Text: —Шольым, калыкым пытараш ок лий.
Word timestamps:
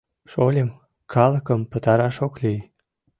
—Шольым, 0.31 0.69
калыкым 1.13 1.61
пытараш 1.71 2.17
ок 2.25 2.33
лий. 2.43 2.59